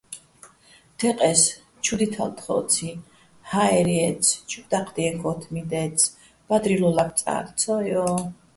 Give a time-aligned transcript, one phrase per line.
[0.97, 1.41] თეყე́ს:
[1.83, 2.89] ჩუ დითალ თხოციჼ,
[3.49, 6.13] ჰაერ ჲაჲცი̆, ჩუჰ̦ დაჴდიენო̆ ქო́თმი დაჲცი̆,
[6.47, 8.07] ბადრილო ლაბწალ,- ცო, ჲო!